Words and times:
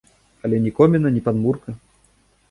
Але 0.41 0.59
ні 0.59 0.71
коміна, 0.71 1.09
ні 1.17 1.21
падмурка. 1.27 1.75